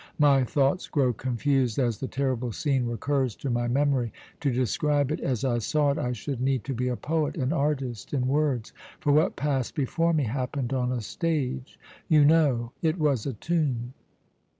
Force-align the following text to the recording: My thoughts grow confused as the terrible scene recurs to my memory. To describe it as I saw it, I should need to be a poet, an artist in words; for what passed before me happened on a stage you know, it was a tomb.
My 0.17 0.43
thoughts 0.43 0.87
grow 0.87 1.13
confused 1.13 1.77
as 1.77 1.99
the 1.99 2.07
terrible 2.07 2.51
scene 2.51 2.87
recurs 2.87 3.35
to 3.35 3.51
my 3.51 3.67
memory. 3.67 4.11
To 4.39 4.49
describe 4.51 5.11
it 5.11 5.19
as 5.19 5.45
I 5.45 5.59
saw 5.59 5.91
it, 5.91 5.99
I 5.99 6.11
should 6.11 6.41
need 6.41 6.63
to 6.63 6.73
be 6.73 6.87
a 6.87 6.95
poet, 6.95 7.37
an 7.37 7.53
artist 7.53 8.11
in 8.11 8.25
words; 8.27 8.73
for 8.99 9.13
what 9.13 9.35
passed 9.35 9.75
before 9.75 10.13
me 10.13 10.23
happened 10.23 10.73
on 10.73 10.91
a 10.91 11.01
stage 11.01 11.79
you 12.07 12.25
know, 12.25 12.71
it 12.81 12.97
was 12.97 13.27
a 13.27 13.33
tomb. 13.33 13.93